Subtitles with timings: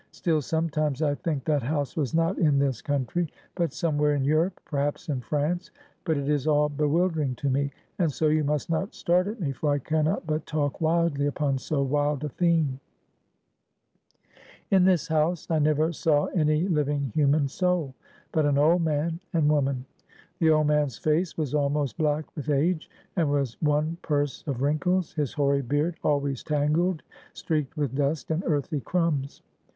[0.09, 4.59] Still, sometimes I think that house was not in this country, but somewhere in Europe;
[4.65, 5.69] perhaps in France;
[6.05, 9.51] but it is all bewildering to me; and so you must not start at me,
[9.51, 12.79] for I can not but talk wildly upon so wild a theme.
[14.71, 17.93] "In this house I never saw any living human soul,
[18.31, 19.85] but an old man and woman.
[20.39, 25.13] The old man's face was almost black with age, and was one purse of wrinkles,
[25.13, 29.43] his hoary beard always tangled, streaked with dust and earthy crumbs.